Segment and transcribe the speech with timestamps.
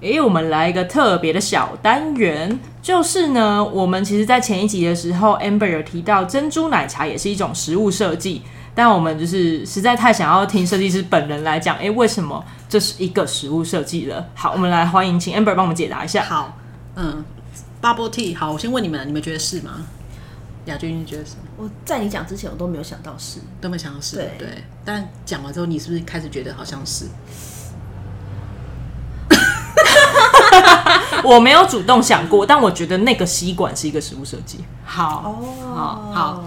[0.00, 8.42] 诶，我们来一个特别的小单元，就是呢，我们其实，在前一集的时候，Amber 有提到珍珠奶茶也是一种食物设计，
[8.76, 14.28] 但我们就是实在太想要听设计师本人来讲，诶，为什么这是一个食物设计了？
[14.34, 16.22] 好，我们来欢迎请 Amber 帮我们解答一下。
[16.22, 16.56] 好，
[16.94, 17.24] 嗯
[17.82, 19.84] ，Bubble Tea，好，我先问你们，你们觉得是吗？
[20.66, 21.32] 亚军，你觉得是？
[21.56, 24.48] 我在你讲之前，我都没有想到是，都没想到是，对，对。
[24.84, 27.06] 但讲完之后，你是不是开始觉得好像是？
[31.24, 34.58] 我没有主动想过，但我觉得那个吸管是一个食物设计。
[34.84, 35.40] 好，
[35.74, 36.44] 好，好，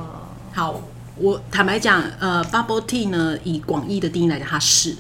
[0.53, 0.81] 好。
[1.17, 4.95] 我坦白讲，呃，Bubble Tea 呢，以广义的定义来讲，它是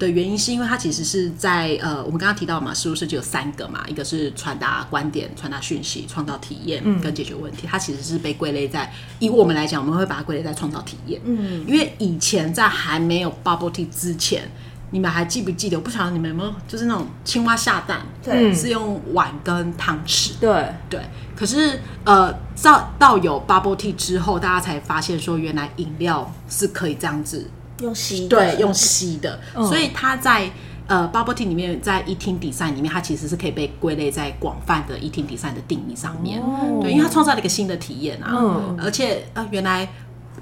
[0.00, 7.66] 的原因是因为它其实是在呃，我们刚刚提到嘛，食物设计有三个嘛，一个是传达观点、传达讯息、创造体验跟解决问题。
[7.66, 11.20] 嗯、它其实是被归类在，以我们来讲，我们会把它归类在创造体验。
[11.24, 14.50] 嗯，因为以前在还没有 Bubble Tea 之前。
[14.90, 15.76] 你们还记不记得？
[15.76, 21.00] 我不晓得你们有没有，就是那种青蛙下蛋，对，是用碗跟汤匙，对对。
[21.36, 27.48] 可是呃，到到有 bubble tea 之后，大家才发现说，原来饮料是可以这样子
[27.80, 29.40] 用吸，对，用吸的。
[29.54, 30.50] 嗯、所以它在
[30.86, 36.40] 呃 bubble tea 里面，在 eating design 里面，它其实是可以被归类在广泛的 eating design 的定义上面。
[36.40, 39.88] 哦、对，因为它创造了一个新的体验啊，嗯、而且呃，原来。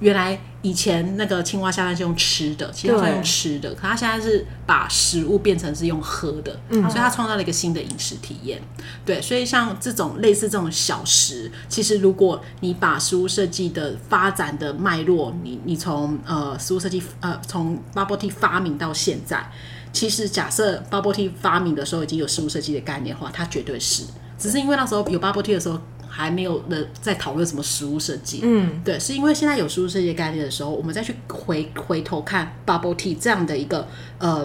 [0.00, 8.62] 原来以前那个青蛙下蛋是用吃的，其实它是用吃的，可它现在是把食物变成是用喝的，嗯、所以它创造了一个新的饮食体验。
[9.04, 19.50] 对，所以像这种类似这种小食，其实如果你把食物设计的发展的脉络，你你从呃食物设计呃从 Bubble Tea 发明到现在，
[19.92, 24.04] 其实假设 Bubble Tea 发明的时候已经有食物设计的概念的话，它绝对是，
[24.38, 25.80] 只是因为那时候有 Bubble Tea 的时候。
[26.08, 33.86] 还没有的在讨论什么食物设计，嗯，对，是因为现在有食物设计概念的时候，我们再去回回头看 Bubble Tea 这样的一个
[34.18, 34.44] 呃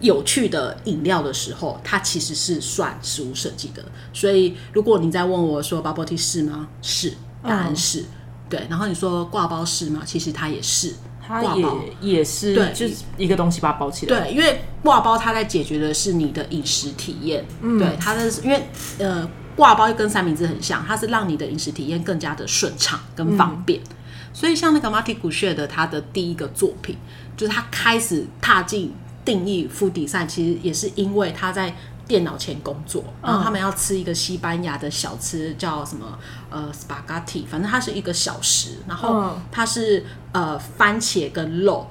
[0.00, 3.82] 有趣的饮料的时候，它其实是算食物设计的。
[4.12, 6.68] 所以如果你在问我说 Bubble Tea 是吗？
[6.82, 8.00] 是，答案是。
[8.00, 8.06] 嗯、
[8.48, 10.02] 对，然后你说挂包是吗？
[10.04, 10.94] 其实它也是，
[11.26, 11.66] 它也
[12.00, 14.20] 也是，对，就是一个东西把它包起来。
[14.20, 18.66] 对，因为挂包它在解决的是你的饮食体验，嗯，对，它的因为
[18.98, 19.30] 呃。
[19.56, 23.80] 挂包跟三明治很像，它是让你的饮食体验更加的顺畅跟方便。
[23.80, 23.96] 嗯、
[24.32, 26.96] 所以像那个 Marty Goodshare 的他的第一个作品，
[27.36, 28.94] 就是他开始踏进
[29.24, 31.74] 定义 food design，其实也是因为他在
[32.06, 36.18] 电脑前工作，然后他们要吃一个西班牙的小吃，叫什么
[36.48, 41.86] 呃 spaghetti，反正它是一个小食，然后它是呃番茄跟肉。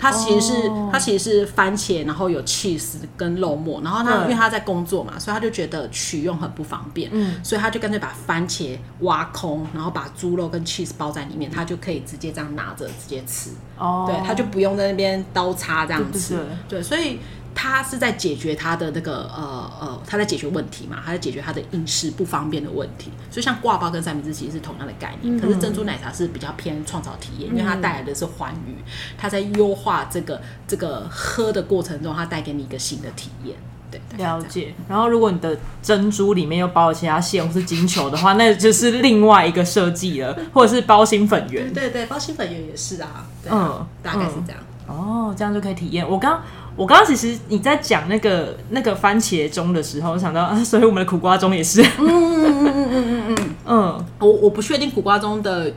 [0.00, 17.18] 它其实是它其实是番茄，然后有 cheese 跟肉末，然后他因为他在工作嘛，所以他就觉得取用很不方便，嗯，所以他就干脆把番茄挖空，然后把猪肉跟 cheese 包在里面，他就可以直接这样拿着直接吃，哦，对，他就不用在那边刀叉这样吃，对，所以。
[17.54, 23.10] 他是在解决他的那个呃呃，他在解决问题嘛，他在解决他的饮食不方便的问题。
[23.30, 28.76] 所以像挂包跟三明治其实是同样的概念，嗯、可是珍珠奶茶是比较偏创造体验，嗯、因为它带来的是欢愉，
[29.18, 33.56] 它在优化这个这个喝的过程中，它带给你一个新的体验。
[33.90, 34.72] 对，了解。
[34.88, 41.72] 然后如果你的珍珠里面又包了其他馅或是金球的话，那就是另外一个设计了，或者是包心粉圆。
[41.72, 43.26] 对对对，包心粉圆也是啊。
[43.42, 44.60] 对啊嗯，大概是这样。
[44.88, 46.08] 嗯、哦，这样就可以体验。
[46.08, 46.40] 我刚。
[46.76, 55.72] 我刚刚其实你在讲那个那个番茄盅的时候，我想到啊，所以我们的苦瓜盅也是，嗯嗯嗯嗯嗯嗯嗯，我我不确定苦瓜盅的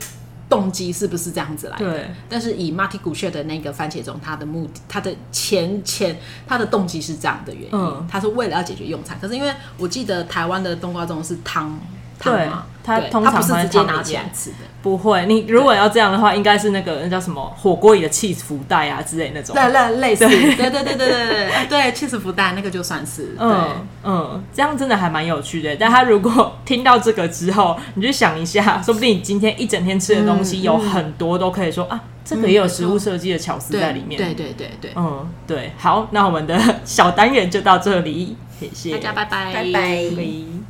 [0.48, 6.16] 动机是不是这样子来的，但是以马蒂古穴的那个番茄盅，它的目的、它的前前、
[6.46, 11.78] 它的动机是这样的原因，它是为了要解决用餐，可是因为我记得台湾的冬瓜盅是汤。
[12.22, 12.48] 对，
[12.82, 15.24] 它通常不是直接拿起来吃的，不会。
[15.26, 25.74] 你如果要这样的话，应该是那个那叫什么火锅里的 cheese 福袋啊之类那种，对，类类似，对对对对对对对，cheese 福袋那个就算是，嗯嗯，这样真的还蛮有趣的。
[25.76, 34.18] 但他如果听到这个之后，你就想一下， 说不定你今天一整天吃的东西有很多都可以说啊，这个也有食物设计的巧思在里面。
[34.18, 35.72] 对对对对，嗯对。
[35.78, 40.63] 好，那我们的小单元就到这里，谢谢大家，拜拜，拜拜。